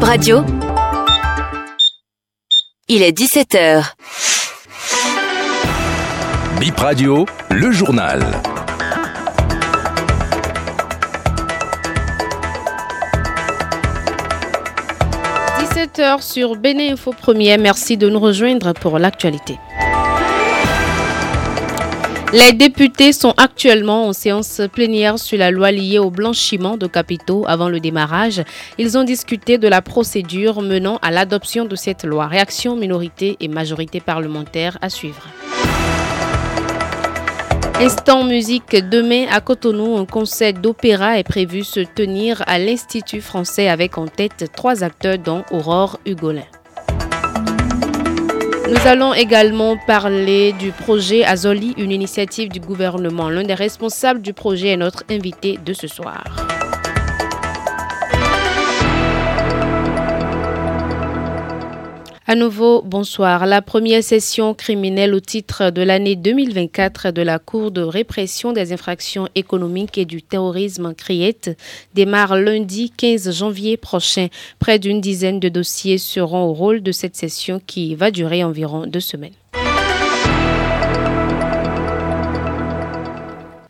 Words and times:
Radio. 0.00 0.44
Il 2.88 3.02
est 3.02 3.16
17h. 3.16 3.84
Bip 6.58 6.76
Radio, 6.76 7.26
le 7.50 7.70
journal. 7.70 8.20
h 16.00 16.22
sur 16.22 16.56
Béné 16.56 16.92
Info 16.92 17.12
Premier. 17.12 17.58
Merci 17.58 17.96
de 17.96 18.08
nous 18.08 18.20
rejoindre 18.20 18.72
pour 18.72 18.98
l'actualité. 18.98 19.58
Les 22.32 22.52
députés 22.52 23.12
sont 23.12 23.34
actuellement 23.36 24.06
en 24.06 24.12
séance 24.12 24.60
plénière 24.72 25.18
sur 25.18 25.36
la 25.36 25.50
loi 25.50 25.72
liée 25.72 25.98
au 25.98 26.10
blanchiment 26.10 26.76
de 26.76 26.86
capitaux 26.86 27.44
avant 27.48 27.68
le 27.68 27.80
démarrage. 27.80 28.44
Ils 28.78 28.96
ont 28.96 29.02
discuté 29.02 29.58
de 29.58 29.66
la 29.66 29.82
procédure 29.82 30.62
menant 30.62 30.98
à 31.02 31.10
l'adoption 31.10 31.64
de 31.64 31.74
cette 31.74 32.04
loi. 32.04 32.28
Réaction 32.28 32.76
minorité 32.76 33.36
et 33.40 33.48
majorité 33.48 33.98
parlementaire 33.98 34.78
à 34.80 34.90
suivre. 34.90 35.26
Instant 37.80 38.22
musique 38.22 38.76
demain 38.76 39.26
à 39.32 39.40
Cotonou, 39.40 39.96
un 39.96 40.04
concert 40.04 40.52
d'opéra 40.52 41.18
est 41.18 41.24
prévu 41.24 41.64
se 41.64 41.80
tenir 41.80 42.44
à 42.46 42.60
l'Institut 42.60 43.22
français 43.22 43.68
avec 43.68 43.98
en 43.98 44.06
tête 44.06 44.44
trois 44.54 44.84
acteurs 44.84 45.18
dont 45.18 45.42
Aurore 45.50 45.98
Hugolin. 46.06 46.46
Nous 48.70 48.86
allons 48.86 49.12
également 49.12 49.76
parler 49.76 50.52
du 50.52 50.70
projet 50.70 51.24
Azoli, 51.24 51.74
une 51.76 51.90
initiative 51.90 52.50
du 52.50 52.60
gouvernement. 52.60 53.28
L'un 53.28 53.42
des 53.42 53.54
responsables 53.54 54.22
du 54.22 54.32
projet 54.32 54.68
est 54.68 54.76
notre 54.76 55.02
invité 55.10 55.58
de 55.66 55.72
ce 55.72 55.88
soir. 55.88 56.22
À 62.30 62.36
nouveau, 62.36 62.80
bonsoir. 62.82 63.44
La 63.44 63.60
première 63.60 64.04
session 64.04 64.54
criminelle 64.54 65.16
au 65.16 65.18
titre 65.18 65.70
de 65.70 65.82
l'année 65.82 66.14
2024 66.14 67.10
de 67.10 67.22
la 67.22 67.40
Cour 67.40 67.72
de 67.72 67.80
répression 67.80 68.52
des 68.52 68.72
infractions 68.72 69.26
économiques 69.34 69.98
et 69.98 70.04
du 70.04 70.22
terrorisme 70.22 70.94
CRIET 70.94 71.56
démarre 71.92 72.36
lundi 72.36 72.92
15 72.96 73.36
janvier 73.36 73.76
prochain. 73.76 74.28
Près 74.60 74.78
d'une 74.78 75.00
dizaine 75.00 75.40
de 75.40 75.48
dossiers 75.48 75.98
seront 75.98 76.44
au 76.44 76.52
rôle 76.52 76.84
de 76.84 76.92
cette 76.92 77.16
session 77.16 77.60
qui 77.66 77.96
va 77.96 78.12
durer 78.12 78.44
environ 78.44 78.86
deux 78.86 79.00
semaines. 79.00 79.34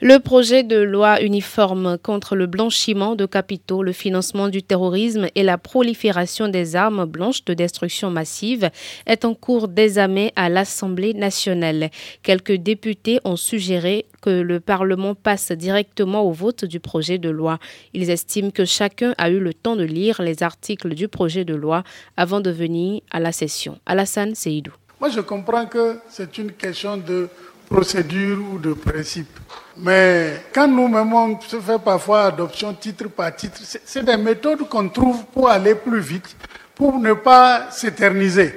Le 0.03 0.19
projet 0.19 0.63
de 0.63 0.79
loi 0.79 1.21
uniforme 1.21 1.99
contre 1.99 2.35
le 2.35 2.47
blanchiment 2.47 3.17
de 3.17 3.27
capitaux, 3.27 3.83
le 3.83 3.93
financement 3.93 4.49
du 4.49 4.63
terrorisme 4.63 5.27
et 5.35 5.43
la 5.43 5.59
prolifération 5.59 6.49
des 6.49 6.75
armes 6.75 7.05
blanches 7.05 7.45
de 7.45 7.53
destruction 7.53 8.11
massive 8.11 8.71
est 9.05 9.27
en 9.27 9.35
cours 9.35 9.69
d'examen 9.69 10.29
à 10.37 10.49
l'Assemblée 10.49 11.13
nationale. 11.13 11.91
Quelques 12.23 12.55
députés 12.55 13.21
ont 13.25 13.37
suggéré 13.37 14.07
que 14.23 14.31
le 14.31 14.59
Parlement 14.59 15.15
passe 15.15 15.53
directement 15.53 16.23
au 16.23 16.33
vote 16.33 16.65
du 16.65 16.81
projet 16.81 17.19
de 17.19 17.29
loi. 17.29 17.59
Ils 17.93 18.09
estiment 18.09 18.51
que 18.51 18.65
chacun 18.65 19.15
a 19.19 19.29
eu 19.29 19.39
le 19.39 19.53
temps 19.53 19.77
de 19.77 19.85
lire 19.85 20.23
les 20.23 20.43
articles 20.43 20.95
du 20.95 21.09
projet 21.09 21.45
de 21.45 21.55
loi 21.55 21.85
avant 22.17 22.41
de 22.41 22.51
venir 22.51 23.03
à 23.11 23.21
la 23.21 23.33
session. 23.33 23.79
Alassane 23.85 24.35
Seydou. 24.35 24.73
Moi, 24.99 25.11
je 25.11 25.21
comprends 25.21 25.67
que 25.67 25.99
c'est 26.09 26.39
une 26.39 26.53
question 26.53 26.97
de 26.97 27.29
procédure 27.71 28.39
ou 28.53 28.59
de 28.59 28.73
principe. 28.73 29.39
Mais 29.77 30.43
quand 30.53 30.67
nous-mêmes, 30.67 31.15
on 31.15 31.41
se 31.41 31.61
fait 31.61 31.79
parfois 31.79 32.25
adoption 32.25 32.75
titre 32.75 33.09
par 33.09 33.35
titre, 33.35 33.61
c'est 33.63 34.05
des 34.05 34.17
méthodes 34.17 34.69
qu'on 34.69 34.89
trouve 34.89 35.25
pour 35.33 35.49
aller 35.49 35.77
plus 35.77 36.01
vite, 36.01 36.37
pour 36.75 36.99
ne 36.99 37.13
pas 37.13 37.71
s'éterniser. 37.71 38.53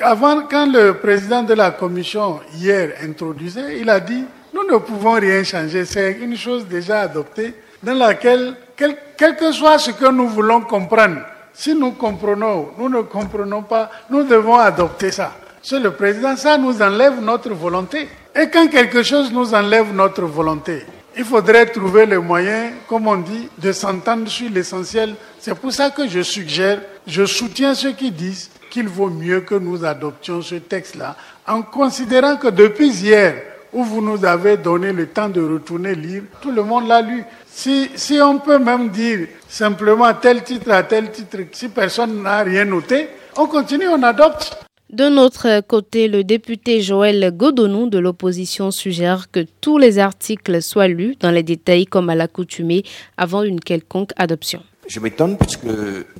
Avant, 0.00 0.42
quand 0.42 0.72
le 0.72 0.94
président 0.94 1.42
de 1.42 1.54
la 1.54 1.72
commission 1.72 2.40
hier 2.54 2.92
introduisait, 3.02 3.80
il 3.80 3.90
a 3.90 3.98
dit, 3.98 4.24
nous 4.54 4.64
ne 4.70 4.78
pouvons 4.78 5.14
rien 5.14 5.42
changer, 5.42 5.84
c'est 5.84 6.12
une 6.12 6.36
chose 6.36 6.64
déjà 6.66 7.00
adoptée 7.00 7.54
dans 7.82 7.94
laquelle, 7.94 8.54
quel, 8.76 9.36
que 9.36 9.50
soit 9.50 9.78
ce 9.78 9.90
que 9.90 10.10
nous 10.10 10.28
voulons 10.28 10.60
comprendre, 10.60 11.18
si 11.52 11.74
nous 11.74 11.92
comprenons, 11.92 12.68
nous 12.78 12.88
ne 12.88 13.02
comprenons 13.02 13.62
pas, 13.62 13.90
nous 14.10 14.22
devons 14.22 14.56
adopter 14.56 15.10
ça. 15.10 15.32
Monsieur 15.60 15.80
le 15.80 15.90
Président, 15.90 16.36
ça 16.36 16.56
nous 16.56 16.80
enlève 16.80 17.20
notre 17.20 17.50
volonté. 17.50 18.08
Et 18.36 18.48
quand 18.48 18.66
quelque 18.68 19.02
chose 19.02 19.32
nous 19.32 19.54
enlève 19.54 19.92
notre 19.94 20.22
volonté, 20.22 20.84
il 21.16 21.24
faudrait 21.24 21.66
trouver 21.66 22.04
le 22.04 22.20
moyen, 22.20 22.72
comme 22.88 23.06
on 23.06 23.16
dit, 23.16 23.48
de 23.58 23.70
s'entendre 23.70 24.28
sur 24.28 24.50
l'essentiel. 24.50 25.14
C'est 25.38 25.54
pour 25.54 25.72
ça 25.72 25.90
que 25.90 26.08
je 26.08 26.20
suggère, 26.22 26.80
je 27.06 27.24
soutiens 27.24 27.74
ceux 27.74 27.92
qui 27.92 28.10
disent 28.10 28.50
qu'il 28.70 28.88
vaut 28.88 29.08
mieux 29.08 29.42
que 29.42 29.54
nous 29.54 29.84
adoptions 29.84 30.42
ce 30.42 30.56
texte-là, 30.56 31.14
en 31.46 31.62
considérant 31.62 32.36
que 32.36 32.48
depuis 32.48 32.88
hier, 32.88 33.34
où 33.72 33.84
vous 33.84 34.00
nous 34.02 34.24
avez 34.24 34.56
donné 34.56 34.92
le 34.92 35.06
temps 35.06 35.28
de 35.28 35.40
retourner 35.40 35.94
lire, 35.94 36.22
tout 36.40 36.50
le 36.50 36.62
monde 36.64 36.88
l'a 36.88 37.02
lu. 37.02 37.24
Si, 37.46 37.90
si 37.94 38.20
on 38.20 38.38
peut 38.38 38.58
même 38.58 38.88
dire 38.88 39.28
simplement 39.48 40.12
tel 40.14 40.42
titre 40.42 40.72
à 40.72 40.82
tel 40.82 41.10
titre, 41.12 41.38
si 41.52 41.68
personne 41.68 42.22
n'a 42.22 42.38
rien 42.42 42.64
noté, 42.64 43.08
on 43.36 43.46
continue, 43.46 43.88
on 43.88 44.02
adopte. 44.02 44.63
De 44.94 45.08
notre 45.08 45.60
côté, 45.62 46.06
le 46.06 46.22
député 46.22 46.80
Joël 46.80 47.32
Godonou 47.36 47.88
de 47.88 47.98
l'opposition 47.98 48.70
suggère 48.70 49.28
que 49.32 49.44
tous 49.60 49.76
les 49.76 49.98
articles 49.98 50.62
soient 50.62 50.86
lus 50.86 51.16
dans 51.18 51.32
les 51.32 51.42
détails 51.42 51.84
comme 51.84 52.10
à 52.10 52.14
l'accoutumée 52.14 52.84
avant 53.16 53.42
une 53.42 53.58
quelconque 53.58 54.12
adoption. 54.14 54.62
Je 54.86 55.00
m'étonne 55.00 55.36
puisque 55.36 55.66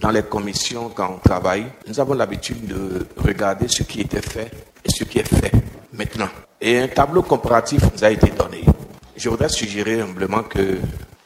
dans 0.00 0.10
les 0.10 0.24
commissions, 0.24 0.88
quand 0.92 1.14
on 1.14 1.18
travaille, 1.18 1.66
nous 1.86 2.00
avons 2.00 2.14
l'habitude 2.14 2.66
de 2.66 3.06
regarder 3.16 3.68
ce 3.68 3.84
qui 3.84 4.00
était 4.00 4.20
fait 4.20 4.50
et 4.84 4.90
ce 4.90 5.04
qui 5.04 5.20
est 5.20 5.28
fait 5.28 5.52
maintenant. 5.92 6.30
Et 6.60 6.76
un 6.80 6.88
tableau 6.88 7.22
comparatif 7.22 7.80
nous 7.94 8.02
a 8.02 8.10
été 8.10 8.30
donné. 8.30 8.64
Je 9.16 9.28
voudrais 9.28 9.50
suggérer 9.50 10.00
humblement 10.00 10.42
que 10.42 10.78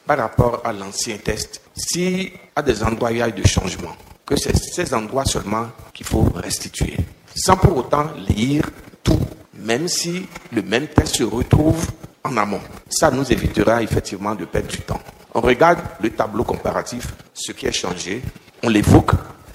par 0.05 0.19
rapport 0.19 0.61
à 0.63 0.71
l'ancien 0.71 1.17
test, 1.17 1.61
si 1.75 2.31
à 2.55 2.61
des 2.61 2.83
endroits 2.83 3.11
il 3.11 3.17
y 3.17 3.21
a 3.23 3.29
eu 3.29 3.31
de 3.31 3.47
changements, 3.47 3.97
que 4.23 4.35
c'est 4.35 4.55
ces 4.55 4.93
endroits 4.93 5.25
seulement 5.25 5.65
qu'il 5.95 6.05
faut 6.05 6.27
restituer 6.35 6.95
sans 7.35 7.57
pour 7.57 7.77
autant 7.77 8.07
lire 8.27 8.63
tout, 9.03 9.19
même 9.55 9.87
si 9.87 10.27
le 10.51 10.61
même 10.61 10.87
texte 10.87 11.17
se 11.17 11.23
retrouve 11.23 11.85
en 12.23 12.37
amont. 12.37 12.61
Ça 12.89 13.11
nous 13.11 13.31
évitera 13.31 13.81
effectivement 13.81 14.35
de 14.35 14.45
perdre 14.45 14.67
du 14.67 14.79
temps. 14.79 14.99
On 15.33 15.41
regarde 15.41 15.79
le 16.01 16.09
tableau 16.09 16.43
comparatif, 16.43 17.07
ce 17.33 17.51
qui 17.51 17.67
est 17.67 17.71
changé, 17.71 18.21
on 18.63 18.69
l'évoque. 18.69 19.11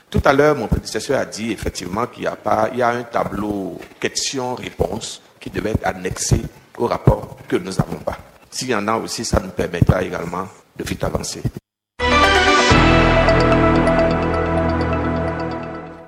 Tout 0.09 0.23
à 0.25 0.33
l'heure, 0.33 0.57
mon 0.57 0.69
prédécesseur 0.69 1.21
a 1.21 1.25
dit 1.25 1.51
effectivement 1.51 2.07
qu'il 2.07 2.23
y 2.23 2.27
a 2.27 2.37
pas, 2.37 2.71
il 2.73 2.79
y 2.79 2.83
a 2.83 2.91
un 2.91 3.03
tableau 3.03 3.79
questions-réponses 3.99 5.21
qui 5.41 5.51
devait 5.51 5.73
être 5.73 5.87
annexé 5.87 6.41
au 6.79 6.87
rapport 6.87 7.37
que 7.49 7.57
nous 7.57 7.73
n'avons 7.73 7.99
pas. 8.05 8.19
S'il 8.51 8.69
y 8.69 8.75
en 8.75 8.87
a 8.87 8.97
aussi, 8.97 9.25
ça 9.25 9.41
nous 9.41 9.51
permettra 9.51 10.03
également 10.03 10.47
de 10.77 10.85
vite 10.85 11.03
avancer. 11.03 11.43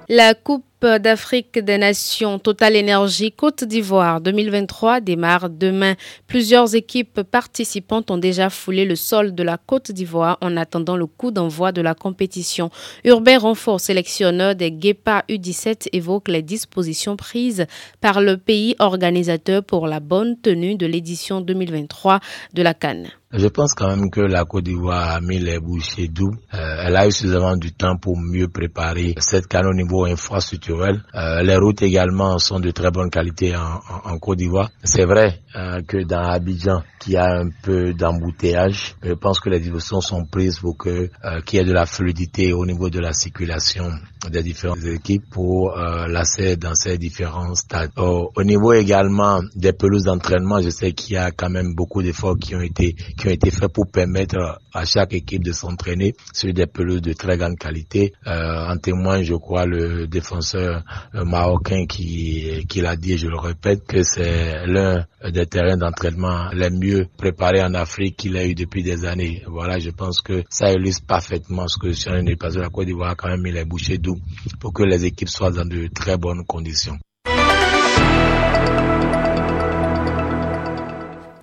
La 0.08 0.34
Coupe 0.34 0.64
d'Afrique 0.82 1.58
des 1.58 1.78
Nations 1.78 2.38
Total 2.38 2.76
Énergie 2.76 3.32
Côte 3.32 3.64
d'Ivoire 3.64 4.20
2023 4.20 5.00
démarre 5.00 5.48
demain. 5.48 5.94
Plusieurs 6.26 6.74
équipes 6.74 7.22
participantes 7.22 8.10
ont 8.10 8.18
déjà 8.18 8.50
foulé 8.50 8.84
le 8.84 8.94
sol 8.94 9.34
de 9.34 9.42
la 9.42 9.56
Côte 9.56 9.90
d'Ivoire 9.90 10.36
en 10.42 10.56
attendant 10.56 10.96
le 10.96 11.06
coup 11.06 11.30
d'envoi 11.30 11.72
de 11.72 11.80
la 11.80 11.94
compétition. 11.94 12.70
Urbain 13.04 13.38
Renfort, 13.38 13.80
sélectionneur 13.80 14.54
des 14.54 14.70
Guépas 14.70 15.22
U17, 15.30 15.88
évoque 15.92 16.28
les 16.28 16.42
dispositions 16.42 17.16
prises 17.16 17.66
par 18.02 18.20
le 18.20 18.36
pays 18.36 18.76
organisateur 18.78 19.64
pour 19.64 19.86
la 19.86 20.00
bonne 20.00 20.38
tenue 20.38 20.76
de 20.76 20.86
l'édition 20.86 21.40
2023 21.40 22.20
de 22.52 22.62
la 22.62 22.74
Cannes. 22.74 23.08
Je 23.32 23.48
pense 23.48 23.74
quand 23.74 23.88
même 23.88 24.08
que 24.08 24.20
la 24.20 24.44
Côte 24.44 24.62
d'Ivoire 24.64 25.10
a 25.10 25.20
mis 25.20 25.40
les 25.40 25.58
bouchées 25.58 26.06
doubles. 26.06 26.38
Euh, 26.54 26.84
elle 26.86 26.94
a 26.96 27.08
eu 27.08 27.10
suffisamment 27.10 27.56
du 27.56 27.72
temps 27.72 27.96
pour 27.96 28.16
mieux 28.16 28.46
préparer 28.46 29.14
cette 29.18 29.48
canne 29.48 29.66
au 29.66 29.74
niveau 29.74 30.04
infrastructurel. 30.04 31.02
Euh, 31.12 31.42
les 31.42 31.56
routes 31.56 31.82
également 31.82 32.38
sont 32.38 32.60
de 32.60 32.70
très 32.70 32.92
bonne 32.92 33.10
qualité 33.10 33.56
en, 33.56 33.80
en, 34.04 34.18
Côte 34.18 34.38
d'Ivoire. 34.38 34.70
C'est 34.84 35.04
vrai 35.06 35.40
euh, 35.56 35.82
que 35.82 36.04
dans 36.04 36.22
Abidjan, 36.22 36.82
qui 37.00 37.16
a 37.16 37.24
un 37.40 37.48
peu 37.62 37.94
d'embouteillage, 37.94 38.94
je 39.02 39.12
pense 39.14 39.40
que 39.40 39.50
les 39.50 39.58
dispositions 39.58 40.00
sont 40.00 40.24
prises 40.24 40.60
pour 40.60 40.76
que 40.76 41.08
euh, 41.24 41.40
qu'il 41.44 41.58
y 41.58 41.62
ait 41.62 41.64
de 41.64 41.72
la 41.72 41.86
fluidité 41.86 42.52
au 42.52 42.64
niveau 42.64 42.90
de 42.90 43.00
la 43.00 43.12
circulation 43.12 43.90
des 44.30 44.42
différentes 44.42 44.84
équipes 44.84 45.24
pour 45.30 45.76
euh, 45.76 46.06
l'accès 46.08 46.56
dans 46.56 46.74
ces 46.74 46.96
différents 46.98 47.54
stades. 47.54 47.90
Au 47.96 48.30
niveau 48.44 48.72
également 48.72 49.40
des 49.54 49.72
pelouses 49.72 50.04
d'entraînement, 50.04 50.60
je 50.60 50.70
sais 50.70 50.92
qu'il 50.92 51.14
y 51.14 51.16
a 51.18 51.30
quand 51.32 51.50
même 51.50 51.74
beaucoup 51.74 52.02
d'efforts 52.02 52.36
qui 52.38 52.54
ont 52.54 52.60
été 52.62 52.94
qui 53.16 53.28
ont 53.28 53.32
été 53.32 53.50
faits 53.50 53.72
pour 53.72 53.86
permettre 53.86 54.58
à 54.72 54.84
chaque 54.84 55.12
équipe 55.14 55.42
de 55.44 55.52
s'entraîner 55.52 56.14
sur 56.32 56.52
des 56.52 56.66
pelouses 56.66 57.02
de 57.02 57.12
très 57.12 57.36
grande 57.36 57.56
qualité. 57.58 58.12
Euh, 58.26 58.68
en 58.68 58.76
témoigne, 58.76 59.24
je 59.24 59.34
crois, 59.34 59.66
le 59.66 60.06
défenseur 60.06 60.46
professeur 60.56 60.82
marocain 61.24 61.86
qui, 61.86 62.64
qui 62.68 62.80
l'a 62.80 62.96
dit, 62.96 63.18
je 63.18 63.28
le 63.28 63.36
répète, 63.38 63.84
que 63.86 64.02
c'est 64.02 64.66
l'un 64.66 65.04
des 65.30 65.46
terrains 65.46 65.76
d'entraînement 65.76 66.50
les 66.52 66.70
mieux 66.70 67.06
préparés 67.16 67.62
en 67.62 67.74
Afrique 67.74 68.16
qu'il 68.16 68.36
a 68.36 68.46
eu 68.46 68.54
depuis 68.54 68.82
des 68.82 69.04
années. 69.04 69.42
Voilà, 69.46 69.78
je 69.78 69.90
pense 69.90 70.20
que 70.20 70.42
ça 70.50 70.72
illustre 70.72 71.06
parfaitement 71.06 71.66
ce 71.68 71.78
que 71.78 71.88
je 71.88 71.94
suis 71.94 72.10
de. 72.10 72.58
La 72.60 72.68
Côte 72.70 72.86
d'Ivoire 72.86 73.10
a 73.10 73.14
quand 73.14 73.28
même 73.28 73.42
mis 73.42 73.52
les 73.52 73.64
bouchées 73.64 73.98
doux 73.98 74.18
pour 74.60 74.72
que 74.72 74.82
les 74.82 75.04
équipes 75.04 75.28
soient 75.28 75.50
dans 75.50 75.64
de 75.66 75.88
très 75.88 76.16
bonnes 76.16 76.44
conditions. 76.46 76.96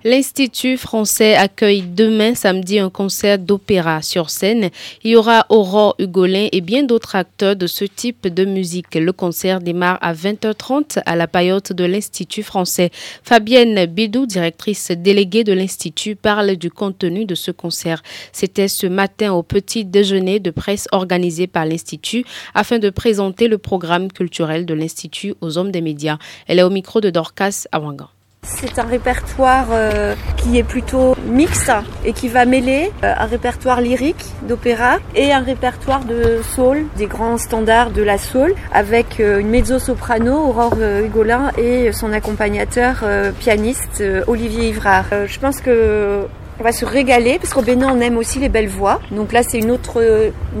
L'Institut 0.06 0.76
français 0.76 1.34
accueille 1.34 1.80
demain 1.80 2.34
samedi 2.34 2.78
un 2.78 2.90
concert 2.90 3.38
d'opéra 3.38 4.02
sur 4.02 4.28
scène. 4.28 4.68
Il 5.02 5.12
y 5.12 5.16
aura 5.16 5.46
Aurore 5.48 5.94
Hugolin 5.98 6.48
et 6.52 6.60
bien 6.60 6.82
d'autres 6.82 7.14
acteurs 7.14 7.56
de 7.56 7.66
ce 7.66 7.86
type 7.86 8.28
de 8.28 8.44
musique. 8.44 8.96
Le 8.96 9.12
concert 9.14 9.60
démarre 9.60 9.96
à 10.02 10.12
20h30 10.12 11.00
à 11.06 11.16
la 11.16 11.26
paillote 11.26 11.72
de 11.72 11.84
l'Institut 11.84 12.42
français. 12.42 12.90
Fabienne 13.22 13.86
Bidou, 13.86 14.26
directrice 14.26 14.90
déléguée 14.90 15.42
de 15.42 15.54
l'Institut, 15.54 16.16
parle 16.16 16.56
du 16.56 16.70
contenu 16.70 17.24
de 17.24 17.34
ce 17.34 17.50
concert. 17.50 18.02
C'était 18.30 18.68
ce 18.68 18.86
matin 18.86 19.32
au 19.32 19.42
petit 19.42 19.86
déjeuner 19.86 20.38
de 20.38 20.50
presse 20.50 20.86
organisé 20.92 21.46
par 21.46 21.64
l'Institut 21.64 22.26
afin 22.52 22.78
de 22.78 22.90
présenter 22.90 23.48
le 23.48 23.56
programme 23.56 24.12
culturel 24.12 24.66
de 24.66 24.74
l'Institut 24.74 25.32
aux 25.40 25.56
hommes 25.56 25.70
des 25.70 25.80
médias. 25.80 26.18
Elle 26.46 26.58
est 26.58 26.62
au 26.62 26.68
micro 26.68 27.00
de 27.00 27.08
Dorcas 27.08 27.64
Awangan. 27.72 28.13
C'est 28.44 28.78
un 28.78 28.84
répertoire 28.84 29.68
euh, 29.70 30.14
qui 30.36 30.58
est 30.58 30.62
plutôt 30.62 31.16
mixte 31.26 31.72
et 32.04 32.12
qui 32.12 32.28
va 32.28 32.44
mêler 32.44 32.92
euh, 33.02 33.14
un 33.16 33.24
répertoire 33.24 33.80
lyrique 33.80 34.24
d'opéra 34.42 34.98
et 35.14 35.32
un 35.32 35.40
répertoire 35.40 36.04
de 36.04 36.42
soul, 36.42 36.84
des 36.96 37.06
grands 37.06 37.38
standards 37.38 37.90
de 37.90 38.02
la 38.02 38.18
soul, 38.18 38.54
avec 38.70 39.18
euh, 39.18 39.38
une 39.38 39.48
mezzo-soprano, 39.48 40.34
Aurore 40.34 40.76
Hugolin, 41.04 41.52
et 41.56 41.90
son 41.92 42.12
accompagnateur 42.12 43.04
pianiste, 43.38 44.02
Olivier 44.26 44.68
Ivrard. 44.68 45.06
je 45.26 45.38
pense 45.38 45.60
que 45.60 46.26
on 46.60 46.62
va 46.62 46.72
se 46.72 46.84
régaler 46.84 47.38
parce 47.38 47.52
qu'au 47.52 47.62
Bénin 47.62 47.90
on 47.94 48.00
aime 48.00 48.16
aussi 48.16 48.38
les 48.38 48.48
belles 48.48 48.68
voix. 48.68 49.00
Donc 49.10 49.32
là 49.32 49.42
c'est 49.42 49.58
une 49.58 49.70
autre, 49.70 50.02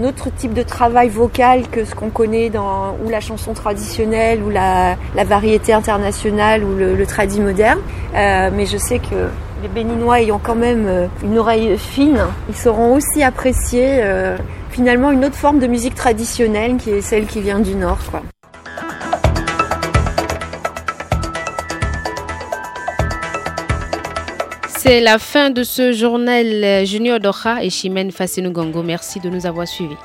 autre 0.02 0.28
type 0.34 0.54
de 0.54 0.62
travail 0.62 1.08
vocal 1.08 1.68
que 1.68 1.84
ce 1.84 1.94
qu'on 1.94 2.10
connaît 2.10 2.50
dans 2.50 2.96
ou 3.04 3.08
la 3.08 3.20
chanson 3.20 3.54
traditionnelle 3.54 4.42
ou 4.42 4.50
la, 4.50 4.96
variété 5.24 5.72
internationale 5.72 6.64
ou 6.64 6.76
le, 6.76 6.94
le 6.94 7.06
tradit 7.06 7.40
moderne. 7.40 7.78
Euh, 8.14 8.50
mais 8.52 8.66
je 8.66 8.76
sais 8.76 8.98
que 8.98 9.28
les 9.62 9.68
Béninois 9.68 10.20
ayant 10.20 10.40
quand 10.42 10.54
même 10.54 10.86
euh, 10.86 11.06
une 11.22 11.38
oreille 11.38 11.78
fine, 11.78 12.20
ils 12.48 12.54
sauront 12.54 12.94
aussi 12.94 13.22
apprécier 13.22 14.00
euh, 14.02 14.36
finalement 14.70 15.10
une 15.10 15.24
autre 15.24 15.36
forme 15.36 15.58
de 15.58 15.66
musique 15.66 15.94
traditionnelle 15.94 16.76
qui 16.76 16.90
est 16.90 17.00
celle 17.00 17.26
qui 17.26 17.40
vient 17.40 17.60
du 17.60 17.74
Nord. 17.74 17.98
Quoi. 18.10 18.22
C'est 24.86 25.00
la 25.00 25.18
fin 25.18 25.48
de 25.48 25.62
ce 25.62 25.92
journal 25.92 26.84
Junior 26.84 27.18
Doha 27.18 27.64
et 27.64 27.70
Chimène 27.70 28.12
Fassinou 28.12 28.50
Gongo. 28.50 28.82
Merci 28.82 29.18
de 29.18 29.30
nous 29.30 29.46
avoir 29.46 29.66
suivis. 29.66 29.96